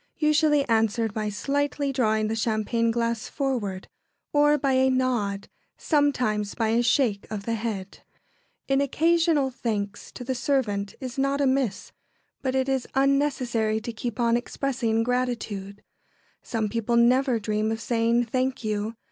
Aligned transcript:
usually 0.17 0.67
answered 0.67 1.13
by 1.13 1.29
slightly 1.29 1.93
drawing 1.93 2.27
the 2.27 2.35
champagne 2.35 2.89
glass 2.89 3.29
forward, 3.29 3.87
or 4.33 4.57
by 4.57 4.73
a 4.73 4.89
nod; 4.89 5.47
sometimes 5.77 6.55
by 6.55 6.69
a 6.69 6.81
shake 6.81 7.27
of 7.29 7.45
the 7.45 7.53
head. 7.53 7.99
[Sidenote: 8.01 8.01
Thanking 8.01 8.49
servants.] 8.49 8.67
An 8.69 8.81
occasional 8.81 9.51
"Thanks" 9.51 10.11
to 10.13 10.23
the 10.23 10.33
servant 10.33 10.95
is 10.99 11.19
not 11.19 11.39
amiss, 11.39 11.91
but 12.41 12.55
it 12.55 12.67
is 12.67 12.87
unnecessary 12.95 13.79
to 13.79 13.93
keep 13.93 14.19
on 14.19 14.35
expressing 14.35 15.03
gratitude. 15.03 15.83
Some 16.41 16.67
people 16.67 16.95
never 16.95 17.39
dream 17.39 17.71
of 17.71 17.79
saying 17.79 18.25
"Thank 18.25 18.63
you." 18.63 18.95